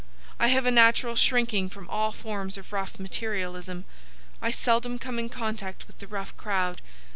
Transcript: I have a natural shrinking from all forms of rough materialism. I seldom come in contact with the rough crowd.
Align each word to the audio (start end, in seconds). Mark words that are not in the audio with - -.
I 0.39 0.47
have 0.47 0.65
a 0.65 0.71
natural 0.71 1.15
shrinking 1.15 1.69
from 1.69 1.87
all 1.87 2.11
forms 2.11 2.57
of 2.57 2.73
rough 2.73 2.97
materialism. 2.97 3.85
I 4.41 4.49
seldom 4.49 4.97
come 4.97 5.19
in 5.19 5.29
contact 5.29 5.85
with 5.85 5.99
the 5.99 6.07
rough 6.07 6.35
crowd. 6.37 6.81